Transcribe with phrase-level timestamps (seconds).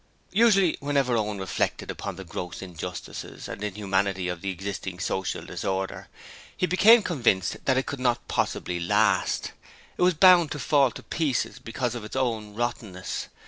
[0.31, 6.07] Usually whenever Owen reflected upon the gross injustices, and inhumanity of the existing social disorder,
[6.57, 9.51] he became convinced that it could not possibly last;
[9.97, 13.27] it was bound to fall to pieces because of its own rottenness.